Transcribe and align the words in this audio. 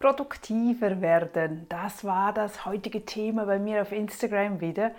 produktiver 0.00 1.00
werden. 1.02 1.66
Das 1.68 2.04
war 2.04 2.32
das 2.32 2.64
heutige 2.64 3.04
Thema 3.04 3.44
bei 3.44 3.58
mir 3.58 3.82
auf 3.82 3.92
Instagram 3.92 4.60
wieder. 4.60 4.92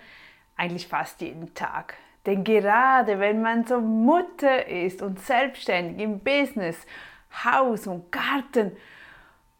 Eigentlich 0.56 0.86
fast 0.86 1.20
jeden 1.20 1.52
Tag. 1.54 1.96
Denn 2.24 2.44
gerade 2.44 3.18
wenn 3.18 3.42
man 3.42 3.66
so 3.66 3.80
Mutter 3.80 4.66
ist 4.68 5.02
und 5.02 5.18
selbstständig 5.18 5.98
im 6.00 6.20
Business, 6.20 6.76
Haus 7.44 7.88
und 7.88 8.12
Garten, 8.12 8.76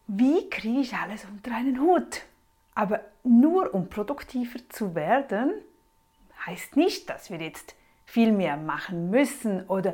wie 0.07 0.49
kriege 0.49 0.79
ich 0.79 0.95
alles 0.95 1.25
unter 1.25 1.53
einen 1.53 1.81
Hut? 1.81 2.21
Aber 2.73 3.01
nur 3.23 3.73
um 3.73 3.89
produktiver 3.89 4.59
zu 4.69 4.95
werden, 4.95 5.51
heißt 6.45 6.77
nicht, 6.77 7.09
dass 7.09 7.29
wir 7.29 7.39
jetzt 7.39 7.75
viel 8.05 8.31
mehr 8.31 8.55
machen 8.55 9.09
müssen 9.09 9.65
oder 9.67 9.93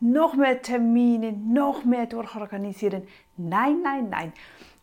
noch 0.00 0.34
mehr 0.34 0.60
Termine, 0.60 1.32
noch 1.32 1.84
mehr 1.84 2.06
durchorganisieren. 2.06 3.06
Nein, 3.36 3.80
nein, 3.82 4.08
nein. 4.10 4.32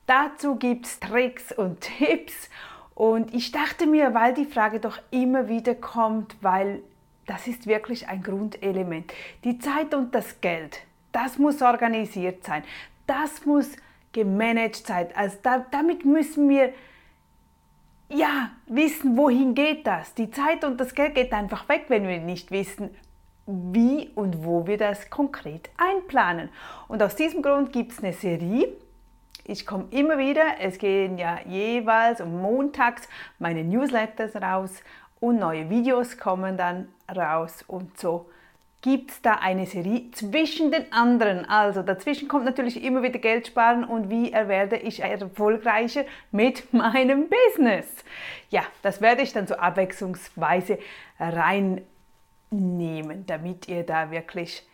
Dazu 0.08 0.56
gibt 0.56 0.86
es 0.86 1.00
Tricks 1.00 1.52
und 1.52 1.82
Tipps. 1.82 2.50
Und 2.94 3.34
ich 3.34 3.52
dachte 3.52 3.88
mir, 3.88 4.14
weil 4.14 4.34
die 4.34 4.46
Frage 4.46 4.80
doch 4.80 5.00
immer 5.12 5.48
wieder 5.48 5.76
kommt, 5.76 6.36
weil 6.42 6.82
das 7.26 7.48
ist 7.48 7.68
wirklich 7.68 8.08
ein 8.08 8.24
Grundelement. 8.24 9.12
Die 9.44 9.58
Zeit 9.58 9.94
und 9.94 10.14
das 10.14 10.40
Geld, 10.42 10.80
das 11.12 11.38
muss 11.38 11.62
organisiert 11.62 12.44
sein. 12.44 12.64
Das 13.08 13.46
muss 13.46 13.72
gemanagt 14.12 14.88
sein. 14.88 15.08
Also 15.16 15.38
da, 15.42 15.66
damit 15.72 16.06
müssen 16.06 16.48
wir 16.48 16.74
ja 18.10 18.52
wissen, 18.68 19.18
wohin 19.18 19.56
geht 19.56 19.86
das. 19.88 20.14
Die 20.14 20.30
Zeit 20.32 20.64
und 20.64 20.80
das 20.80 20.94
Geld 20.94 21.16
geht 21.16 21.34
einfach 21.34 21.68
weg, 21.68 21.86
wenn 21.88 22.08
wir 22.08 22.20
nicht 22.20 22.52
wissen, 22.52 22.96
wie 23.48 24.10
und 24.16 24.46
wo 24.46 24.68
wir 24.68 24.78
das 24.78 25.10
konkret 25.10 25.70
einplanen. 25.78 26.50
Und 26.88 27.04
aus 27.04 27.16
diesem 27.16 27.42
Grund 27.42 27.74
gibt 27.74 27.92
es 27.92 28.04
eine 28.04 28.14
Serie, 28.14 28.70
ich 29.46 29.66
komme 29.66 29.86
immer 29.92 30.18
wieder, 30.18 30.44
es 30.60 30.78
gehen 30.78 31.18
ja 31.18 31.40
jeweils 31.46 32.24
montags 32.24 33.08
meine 33.40 33.64
Newsletters 33.64 34.36
raus 34.36 34.82
und 35.20 35.40
neue 35.40 35.70
Videos 35.70 36.18
kommen 36.18 36.58
dann 36.58 36.90
raus 37.16 37.64
und 37.68 37.98
so 37.98 38.30
gibt 38.82 39.10
es 39.10 39.22
da 39.24 39.36
eine 39.36 39.66
Serie 39.66 40.12
zwischen 40.12 40.72
den 40.72 40.94
anderen. 40.94 41.50
Also 41.50 41.82
dazwischen 41.82 42.28
kommt 42.28 42.46
natürlich 42.46 42.84
immer 42.84 43.02
wieder 43.02 43.18
Geld 43.18 43.48
sparen 43.48 43.84
und 43.84 44.12
wie 44.12 44.32
werde 44.32 44.78
ich 44.78 45.00
erfolgreicher 45.00 46.06
mit 46.32 46.72
meinem 46.72 47.26
Business. 47.28 47.88
Ja, 48.52 48.62
das 48.84 49.02
werde 49.02 49.24
ich 49.24 49.34
dann 49.34 49.48
so 49.48 49.56
abwechslungsweise 49.56 50.78
reinnehmen, 51.20 53.26
damit 53.26 53.68
ihr 53.68 53.84
da 53.84 54.12
wirklich 54.12 54.68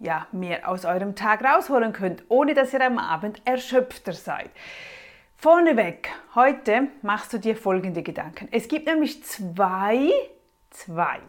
ja, 0.00 0.26
mehr 0.32 0.68
aus 0.68 0.84
eurem 0.84 1.14
Tag 1.14 1.44
rausholen 1.44 1.92
könnt, 1.92 2.24
ohne 2.28 2.54
dass 2.54 2.72
ihr 2.72 2.84
am 2.84 2.98
Abend 2.98 3.42
erschöpfter 3.44 4.12
seid. 4.12 4.50
Vorneweg, 5.36 6.10
heute 6.34 6.88
machst 7.02 7.32
du 7.32 7.38
dir 7.38 7.56
folgende 7.56 8.02
Gedanken. 8.02 8.48
Es 8.50 8.68
gibt 8.68 8.86
nämlich 8.86 9.22
zwei, 9.24 10.10
zwei, 10.70 11.20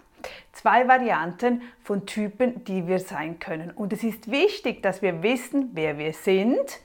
zwei 0.54 0.88
Varianten 0.88 1.62
von 1.84 2.06
Typen, 2.06 2.64
die 2.64 2.88
wir 2.88 3.00
sein 3.00 3.40
können. 3.40 3.72
Und 3.72 3.94
es 3.94 4.04
ist 4.04 4.32
wichtig, 4.32 4.82
dass 4.82 5.02
wir 5.02 5.22
wissen, 5.22 5.70
wer 5.74 5.98
wir 5.98 6.14
sind, 6.14 6.80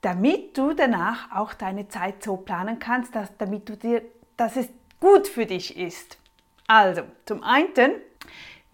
damit 0.00 0.56
du 0.58 0.74
danach 0.74 1.34
auch 1.34 1.54
deine 1.54 1.88
Zeit 1.88 2.22
so 2.22 2.36
planen 2.36 2.78
kannst, 2.78 3.14
dass, 3.14 3.34
damit 3.38 3.68
du 3.68 3.76
dir, 3.76 4.02
dass 4.36 4.56
es 4.56 4.68
gut 5.00 5.26
für 5.26 5.46
dich 5.46 5.78
ist. 5.78 6.18
Also, 6.66 7.02
zum 7.26 7.42
einen 7.42 7.92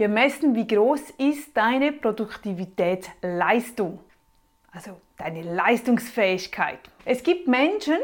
wir 0.01 0.09
messen, 0.09 0.55
wie 0.55 0.67
groß 0.67 1.11
ist 1.19 1.55
deine 1.55 1.93
Produktivitätsleistung, 1.93 4.01
also 4.73 4.99
deine 5.19 5.43
Leistungsfähigkeit. 5.43 6.79
Es 7.05 7.23
gibt 7.23 7.47
Menschen, 7.47 7.99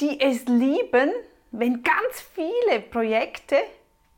die 0.00 0.20
es 0.20 0.46
lieben, 0.46 1.12
wenn 1.52 1.84
ganz 1.84 2.20
viele 2.34 2.80
Projekte 2.80 3.58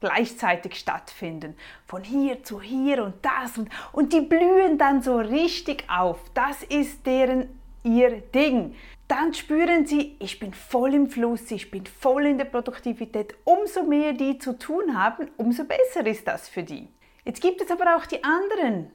gleichzeitig 0.01 0.77
stattfinden. 0.77 1.55
Von 1.87 2.03
hier 2.03 2.43
zu 2.43 2.63
hier 2.63 3.05
und 3.05 3.23
das 3.23 3.59
und, 3.59 3.69
und 3.93 4.15
die 4.15 4.23
blühen 4.23 4.79
dann 4.79 5.03
so 5.03 5.19
richtig 5.19 5.85
auf. 5.91 6.19
Das 6.33 6.63
ist 6.63 7.05
deren 7.05 7.61
ihr 7.83 8.23
Ding. 8.35 8.75
Dann 9.09 9.35
spüren 9.35 9.87
sie, 9.87 10.17
ich 10.19 10.41
bin 10.41 10.53
voll 10.53 10.95
im 10.95 11.09
Fluss, 11.09 11.51
ich 11.51 11.71
bin 11.71 11.87
voll 11.87 12.27
in 12.27 12.39
der 12.39 12.47
Produktivität. 12.47 13.37
Umso 13.45 13.85
mehr 13.85 14.13
die 14.13 14.39
zu 14.39 14.59
tun 14.59 14.99
haben, 14.99 15.31
umso 15.37 15.65
besser 15.65 16.05
ist 16.07 16.27
das 16.27 16.49
für 16.49 16.65
die. 16.65 16.89
Jetzt 17.25 17.41
gibt 17.41 17.61
es 17.61 17.71
aber 17.71 17.97
auch 17.97 18.07
die 18.07 18.25
anderen, 18.25 18.91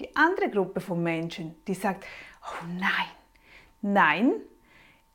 die 0.00 0.14
andere 0.14 0.50
Gruppe 0.50 0.80
von 0.80 1.02
Menschen, 1.02 1.56
die 1.66 1.74
sagt, 1.74 2.04
oh 2.42 2.66
nein, 2.78 3.08
nein, 3.82 4.32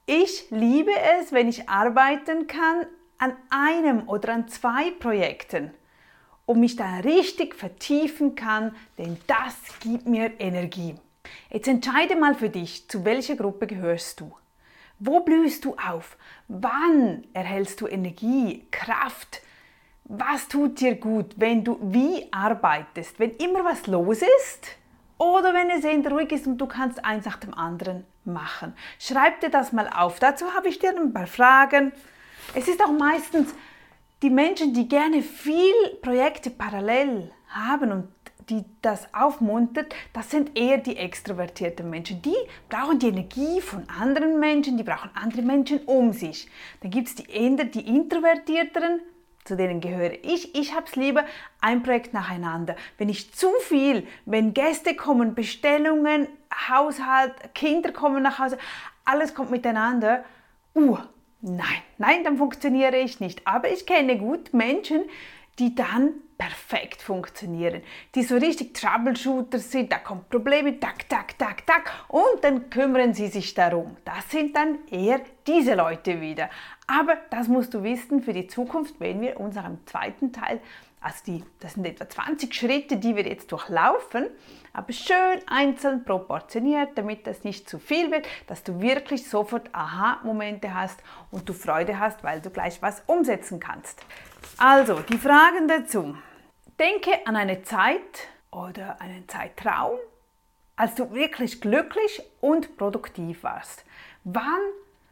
ich 0.06 0.50
liebe 0.50 0.92
es, 1.20 1.32
wenn 1.32 1.48
ich 1.48 1.70
arbeiten 1.70 2.48
kann 2.48 2.86
an 3.18 3.38
einem 3.50 4.10
oder 4.10 4.34
an 4.34 4.50
zwei 4.50 4.92
Projekten 4.92 5.72
und 6.46 6.60
mich 6.60 6.76
da 6.76 6.98
richtig 6.98 7.56
vertiefen 7.56 8.36
kann, 8.36 8.76
denn 8.98 9.18
das 9.28 9.56
gibt 9.80 10.08
mir 10.08 10.40
Energie. 10.40 10.96
Jetzt 11.50 11.68
entscheide 11.68 12.16
mal 12.16 12.36
für 12.36 12.50
dich, 12.50 12.88
zu 12.88 13.04
welcher 13.06 13.36
Gruppe 13.36 13.68
gehörst 13.68 14.20
du? 14.20 14.34
Wo 15.00 15.22
blühst 15.22 15.66
du 15.66 15.76
auf? 15.76 16.18
Wann 16.48 17.26
erhältst 17.34 17.82
du 17.82 17.88
Energie, 17.88 18.68
Kraft? 18.72 19.42
Was 20.06 20.48
tut 20.48 20.80
dir 20.80 20.96
gut, 20.96 21.34
wenn 21.38 21.64
du 21.64 21.78
wie 21.82 22.28
arbeitest? 22.32 23.20
Wenn 23.20 23.32
immer 23.32 23.66
was 23.66 23.88
los 23.88 24.20
ist 24.22 24.68
oder 25.18 25.54
wenn 25.54 25.70
es 25.70 25.84
eher 25.84 26.12
ruhig 26.12 26.32
ist 26.32 26.48
und 26.48 26.58
du 26.58 26.68
kannst 26.68 27.04
eins 27.04 27.26
nach 27.26 27.38
dem 27.38 27.54
anderen 27.54 28.06
machen? 28.24 28.74
Schreib 29.00 29.40
dir 29.42 29.50
das 29.50 29.72
mal 29.72 29.90
auf. 29.90 30.20
Dazu 30.20 30.54
habe 30.54 30.68
ich 30.68 30.80
dir 30.80 30.96
ein 30.98 31.14
paar 31.14 31.28
Fragen. 31.28 31.92
Es 32.54 32.68
ist 32.68 32.84
auch 32.84 32.92
meistens 32.92 33.54
die 34.22 34.30
Menschen, 34.30 34.74
die 34.74 34.88
gerne 34.88 35.22
viel 35.22 35.98
Projekte 36.02 36.50
parallel 36.50 37.32
haben 37.50 37.92
und 37.92 38.08
die 38.52 38.66
das 38.82 39.12
aufmuntert, 39.14 39.96
das 40.14 40.30
sind 40.30 40.58
eher 40.60 40.78
die 40.78 40.98
extrovertierten 40.98 41.90
Menschen. 41.90 42.22
Die 42.22 42.36
brauchen 42.70 43.00
die 43.00 43.08
Energie 43.08 43.62
von 43.62 43.84
anderen 43.90 44.40
Menschen, 44.40 44.78
die 44.78 44.84
brauchen 44.84 45.10
andere 45.16 45.42
Menschen 45.42 45.80
um 45.86 46.14
sich. 46.14 46.48
Dann 46.82 46.92
gibt 46.92 47.08
es 47.08 47.16
die 47.16 47.32
eher 47.32 47.64
die 47.64 47.88
introvertierteren, 47.88 49.00
zu 49.46 49.56
denen 49.56 49.82
gehöre 49.82 50.24
ich. 50.24 50.54
Ich 50.54 50.76
habe 50.76 50.86
es 50.86 50.96
lieber 50.96 51.26
ein 51.62 51.82
Projekt 51.82 52.14
nacheinander. 52.14 52.76
Wenn 52.98 53.10
ich 53.10 53.34
zu 53.34 53.50
viel, 53.62 54.06
wenn 54.26 54.54
Gäste 54.54 54.96
kommen, 54.96 55.34
Bestellungen, 55.34 56.28
Haushalt, 56.70 57.34
Kinder 57.56 57.92
kommen 57.92 58.22
nach 58.22 58.38
Hause, 58.38 58.58
alles 59.06 59.34
kommt 59.34 59.50
miteinander. 59.50 60.24
Uh, 60.76 60.98
nein, 61.42 61.82
nein, 61.98 62.24
dann 62.24 62.38
funktioniere 62.38 62.98
ich 62.98 63.20
nicht. 63.20 63.48
Aber 63.48 63.72
ich 63.72 63.86
kenne 63.86 64.18
gut 64.18 64.54
Menschen, 64.54 65.04
die 65.62 65.76
dann 65.76 66.14
perfekt 66.40 67.04
funktionieren, 67.04 67.84
die 68.16 68.24
so 68.24 68.36
richtig 68.36 68.74
Troubleshooter 68.74 69.60
sind, 69.60 69.92
da 69.92 70.00
kommen 70.00 70.26
Probleme, 70.28 70.80
tak, 70.80 71.08
tak, 71.08 71.38
tak, 71.38 71.68
tak, 71.68 71.92
und 72.08 72.44
dann 72.44 72.72
kümmern 72.72 73.14
sie 73.14 73.28
sich 73.28 73.54
darum. 73.54 73.96
Das 74.04 74.32
sind 74.32 74.56
dann 74.56 74.80
eher 74.90 75.22
diese 75.46 75.76
Leute 75.76 76.20
wieder. 76.20 76.50
Aber 76.88 77.16
das 77.30 77.48
musst 77.48 77.76
du 77.76 77.84
wissen 77.84 78.24
für 78.24 78.34
die 78.34 78.48
Zukunft, 78.48 78.96
wenn 79.00 79.22
wir 79.22 79.40
unserem 79.40 79.86
zweiten 79.86 80.34
Teil, 80.34 80.62
also 81.02 81.18
die, 81.26 81.44
das 81.60 81.74
sind 81.74 81.86
etwa 81.86 82.08
20 82.08 82.54
Schritte, 82.54 82.98
die 82.98 83.16
wir 83.16 83.28
jetzt 83.28 83.52
durchlaufen, 83.52 84.28
aber 84.72 84.94
schön 84.94 85.42
einzeln 85.48 86.06
proportioniert, 86.06 86.92
damit 86.96 87.26
das 87.26 87.44
nicht 87.44 87.68
zu 87.68 87.80
viel 87.80 88.12
wird, 88.12 88.28
dass 88.46 88.64
du 88.64 88.80
wirklich 88.82 89.28
sofort 89.28 89.74
Aha-Momente 89.74 90.74
hast 90.74 91.02
und 91.32 91.50
du 91.50 91.54
Freude 91.54 92.00
hast, 92.00 92.24
weil 92.24 92.40
du 92.40 92.52
gleich 92.52 92.82
was 92.84 93.02
umsetzen 93.08 93.60
kannst. 93.60 94.06
Also, 94.58 95.00
die 95.00 95.18
Fragen 95.18 95.68
dazu. 95.68 96.16
Denke 96.80 97.26
an 97.26 97.36
eine 97.36 97.64
Zeit 97.64 98.28
oder 98.52 99.02
einen 99.02 99.28
Zeitraum, 99.28 99.98
als 100.76 100.96
du 100.96 101.12
wirklich 101.14 101.62
glücklich 101.62 102.22
und 102.42 102.78
produktiv 102.78 103.44
warst. 103.44 103.86
Wann 104.24 104.62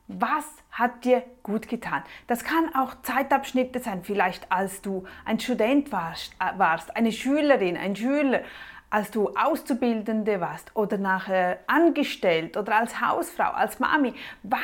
was 0.09 0.45
hat 0.72 1.06
dir 1.06 1.24
gut 1.44 1.68
getan? 1.68 2.04
Das 2.25 2.44
kann 2.44 2.74
auch 2.74 2.95
Zeitabschnitte 3.04 3.80
sein, 3.80 4.04
vielleicht 4.04 4.51
als 4.51 4.81
du 4.81 5.04
ein 5.24 5.39
Student 5.39 5.92
warst, 5.92 6.33
äh, 6.39 6.57
warst 6.57 6.95
eine 6.95 7.12
Schülerin, 7.12 7.78
ein 7.78 7.95
Schüler, 7.95 8.42
als 8.89 9.12
du 9.12 9.30
Auszubildende 9.36 10.42
warst 10.42 10.75
oder 10.75 10.98
nachher 10.98 11.60
angestellt 11.68 12.57
oder 12.57 12.78
als 12.78 13.00
Hausfrau, 13.00 13.51
als 13.51 13.80
Mami. 13.80 14.16
Wann 14.42 14.62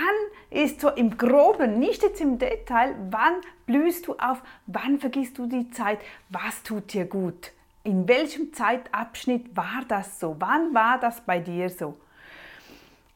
ist 0.50 0.81
so 0.81 0.90
im 0.90 1.16
Groben, 1.16 1.78
nicht 1.78 2.02
jetzt 2.02 2.22
im 2.22 2.40
Detail, 2.40 2.96
wann 3.12 3.36
blühst 3.68 4.08
du 4.08 4.14
auf, 4.14 4.42
wann 4.66 4.98
vergisst 5.00 5.38
du 5.38 5.46
die 5.46 5.69
Zeit, 5.69 6.00
was 6.30 6.64
tut 6.64 6.92
dir 6.94 7.06
gut? 7.06 7.52
In 7.84 8.08
welchem 8.08 8.52
Zeitabschnitt 8.52 9.56
war 9.56 9.84
das 9.88 10.19
so? 10.19 10.36
Wann 10.40 10.74
war 10.74 11.00
das 11.00 11.22
bei 11.22 11.40
dir 11.40 11.69
so? 11.69 11.96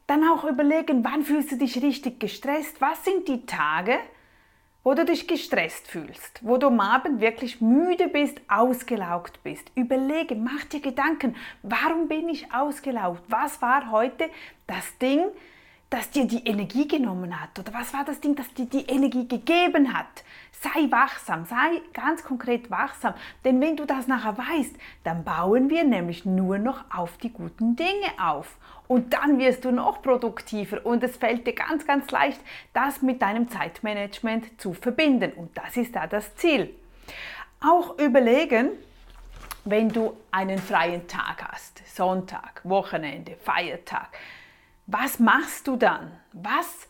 Dann 0.10 0.28
auch 0.28 0.44
überlegen, 0.44 1.04
wann 1.04 1.22
fühlst 1.22 1.52
du 1.52 1.58
dich 1.58 1.84
richtig 1.84 2.20
gestresst? 2.20 2.82
Was 2.82 3.06
sind 3.06 3.28
die 3.28 3.46
Tage, 3.46 4.00
wo 4.84 4.96
du 4.96 5.06
dich 5.06 5.28
gestresst 5.28 5.88
fühlst, 5.88 6.40
wo 6.42 6.58
du 6.58 6.66
am 6.66 6.80
Abend 6.80 7.22
wirklich 7.22 7.62
müde 7.62 8.08
bist, 8.08 8.42
ausgelaugt 8.48 9.44
bist. 9.44 9.72
Überlege, 9.76 10.34
mach 10.34 10.64
dir 10.64 10.80
Gedanken, 10.80 11.36
warum 11.62 12.08
bin 12.08 12.28
ich 12.28 12.52
ausgelaugt? 12.52 13.22
Was 13.28 13.62
war 13.62 13.92
heute 13.92 14.32
das 14.66 14.98
Ding, 14.98 15.26
das 15.90 16.12
dir 16.12 16.26
die 16.26 16.46
Energie 16.46 16.88
genommen 16.88 17.40
hat? 17.40 17.58
Oder 17.58 17.74
was 17.74 17.94
war 17.94 18.06
das 18.06 18.20
Ding, 18.20 18.36
das 18.36 18.54
dir 18.54 18.66
die 18.66 18.86
Energie 18.86 19.28
gegeben 19.28 19.94
hat? 19.94 20.24
Sei 20.62 20.92
wachsam, 20.92 21.46
sei 21.46 21.82
ganz 21.94 22.24
konkret 22.24 22.70
wachsam. 22.70 23.14
Denn 23.44 23.60
wenn 23.62 23.76
du 23.76 23.86
das 23.86 24.08
nachher 24.08 24.38
weißt, 24.38 24.76
dann 25.04 25.24
bauen 25.24 25.70
wir 25.70 25.84
nämlich 25.84 26.26
nur 26.26 26.58
noch 26.58 26.84
auf 26.94 27.18
die 27.18 27.32
guten 27.32 27.76
Dinge 27.76 28.12
auf. 28.22 28.58
Und 28.88 29.14
dann 29.14 29.40
wirst 29.40 29.66
du 29.66 29.72
noch 29.72 30.02
produktiver 30.02 30.86
und 30.86 31.04
es 31.04 31.16
fällt 31.18 31.46
dir 31.46 31.54
ganz, 31.54 31.86
ganz 31.86 32.10
leicht, 32.12 32.42
das 32.74 33.02
mit 33.02 33.22
deinem 33.22 33.50
Zeitmanagement 33.50 34.60
zu 34.60 34.74
verbinden. 34.74 35.32
Und 35.34 35.58
das 35.58 35.78
ist 35.78 35.96
da 35.96 36.08
das 36.08 36.36
Ziel. 36.36 36.74
Auch 37.62 37.98
überlegen, 38.00 38.72
wenn 39.66 39.90
du 39.90 40.18
einen 40.32 40.58
freien 40.58 41.08
Tag 41.08 41.48
hast, 41.52 41.82
Sonntag, 41.96 42.62
Wochenende, 42.64 43.36
Feiertag, 43.36 44.10
was 44.92 45.20
machst 45.20 45.68
du 45.68 45.76
dann? 45.76 46.12
Was 46.34 46.88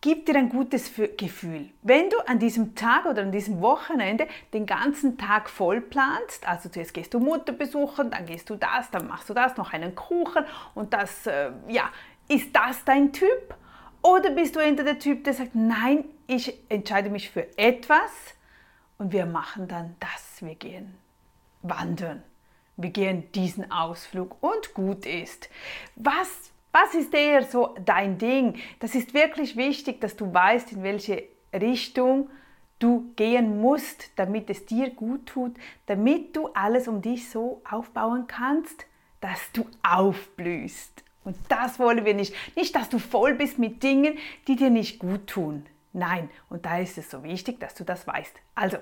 gibt 0.00 0.28
dir 0.28 0.36
ein 0.36 0.48
gutes 0.48 0.90
Gefühl? 1.16 1.70
Wenn 1.82 2.10
du 2.10 2.18
an 2.26 2.38
diesem 2.38 2.74
Tag 2.74 3.06
oder 3.06 3.22
an 3.22 3.32
diesem 3.32 3.60
Wochenende 3.60 4.26
den 4.52 4.66
ganzen 4.66 5.16
Tag 5.16 5.48
voll 5.48 5.80
planst, 5.80 6.46
also 6.48 6.68
zuerst 6.68 6.94
gehst 6.94 7.14
du 7.14 7.20
Mutter 7.20 7.52
besuchen, 7.52 8.10
dann 8.10 8.26
gehst 8.26 8.50
du 8.50 8.56
das, 8.56 8.90
dann 8.90 9.06
machst 9.06 9.28
du 9.28 9.34
das, 9.34 9.56
noch 9.56 9.72
einen 9.72 9.94
Kuchen 9.94 10.44
und 10.74 10.92
das, 10.92 11.26
äh, 11.26 11.52
ja, 11.68 11.90
ist 12.28 12.54
das 12.54 12.84
dein 12.84 13.12
Typ? 13.12 13.54
Oder 14.02 14.30
bist 14.30 14.56
du 14.56 14.60
entweder 14.60 14.94
der 14.94 14.98
Typ, 14.98 15.24
der 15.24 15.34
sagt, 15.34 15.54
nein, 15.54 16.04
ich 16.26 16.54
entscheide 16.70 17.10
mich 17.10 17.30
für 17.30 17.46
etwas 17.58 18.10
und 18.98 19.12
wir 19.12 19.26
machen 19.26 19.68
dann 19.68 19.94
das, 20.00 20.40
wir 20.40 20.54
gehen 20.54 20.96
wandern. 21.62 22.22
Wir 22.76 22.90
gehen 22.90 23.30
diesen 23.32 23.70
Ausflug 23.70 24.42
und 24.42 24.72
gut 24.72 25.04
ist. 25.04 25.50
Was, 25.96 26.50
was 26.72 26.94
ist 26.94 27.12
eher 27.14 27.42
so 27.44 27.74
dein 27.84 28.18
Ding? 28.18 28.58
Das 28.78 28.94
ist 28.94 29.14
wirklich 29.14 29.56
wichtig, 29.56 30.00
dass 30.00 30.16
du 30.16 30.32
weißt, 30.32 30.72
in 30.72 30.82
welche 30.82 31.24
Richtung 31.52 32.30
du 32.78 33.12
gehen 33.16 33.60
musst, 33.60 34.10
damit 34.16 34.50
es 34.50 34.66
dir 34.66 34.90
gut 34.90 35.26
tut, 35.26 35.56
damit 35.86 36.34
du 36.36 36.48
alles 36.54 36.88
um 36.88 37.02
dich 37.02 37.28
so 37.28 37.60
aufbauen 37.68 38.26
kannst, 38.26 38.86
dass 39.20 39.52
du 39.52 39.66
aufblühst. 39.82 41.04
Und 41.24 41.36
das 41.48 41.78
wollen 41.78 42.04
wir 42.04 42.14
nicht. 42.14 42.34
Nicht, 42.56 42.74
dass 42.74 42.88
du 42.88 42.98
voll 42.98 43.34
bist 43.34 43.58
mit 43.58 43.82
Dingen, 43.82 44.16
die 44.48 44.56
dir 44.56 44.70
nicht 44.70 44.98
gut 44.98 45.26
tun. 45.26 45.66
Nein, 45.92 46.30
und 46.48 46.64
da 46.64 46.78
ist 46.78 46.96
es 46.96 47.10
so 47.10 47.22
wichtig, 47.22 47.60
dass 47.60 47.74
du 47.74 47.84
das 47.84 48.06
weißt. 48.06 48.34
Also, 48.54 48.78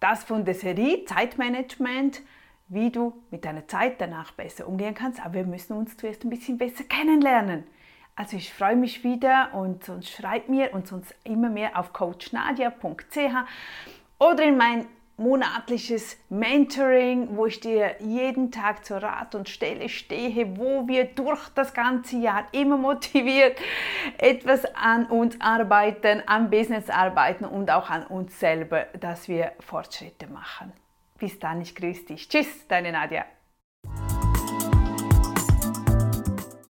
das 0.00 0.24
von 0.24 0.44
der 0.44 0.54
Serie 0.54 1.04
Zeitmanagement, 1.04 2.22
wie 2.72 2.90
du 2.90 3.12
mit 3.30 3.44
deiner 3.44 3.68
Zeit 3.68 4.00
danach 4.00 4.32
besser 4.32 4.66
umgehen 4.66 4.94
kannst. 4.94 5.24
Aber 5.24 5.34
wir 5.34 5.44
müssen 5.44 5.74
uns 5.74 5.96
zuerst 5.96 6.24
ein 6.24 6.30
bisschen 6.30 6.58
besser 6.58 6.84
kennenlernen. 6.84 7.64
Also 8.14 8.36
ich 8.36 8.52
freue 8.52 8.76
mich 8.76 9.04
wieder 9.04 9.54
und 9.54 9.84
sonst 9.84 10.10
schreib 10.10 10.48
mir 10.48 10.74
und 10.74 10.86
sonst 10.86 11.14
immer 11.24 11.48
mehr 11.48 11.78
auf 11.78 11.92
coachnadia.ch 11.92 13.16
oder 14.18 14.44
in 14.44 14.56
mein 14.56 14.86
monatliches 15.16 16.16
Mentoring, 16.28 17.36
wo 17.36 17.46
ich 17.46 17.60
dir 17.60 17.96
jeden 18.00 18.50
Tag 18.50 18.84
zur 18.84 18.98
Rat 18.98 19.34
und 19.34 19.48
Stelle 19.48 19.88
stehe, 19.88 20.56
wo 20.56 20.88
wir 20.88 21.04
durch 21.04 21.48
das 21.50 21.74
ganze 21.74 22.16
Jahr 22.16 22.46
immer 22.52 22.76
motiviert 22.76 23.58
etwas 24.18 24.64
an 24.74 25.06
uns 25.06 25.40
arbeiten, 25.40 26.22
am 26.26 26.50
Business 26.50 26.90
arbeiten 26.90 27.44
und 27.44 27.70
auch 27.70 27.88
an 27.90 28.06
uns 28.06 28.38
selber, 28.38 28.86
dass 28.98 29.28
wir 29.28 29.52
Fortschritte 29.60 30.26
machen. 30.26 30.72
Bis 31.22 31.38
dann, 31.38 31.60
ich 31.60 31.76
grüße 31.76 32.06
dich. 32.06 32.28
Tschüss, 32.28 32.66
deine 32.66 32.90
Nadja. 32.90 33.24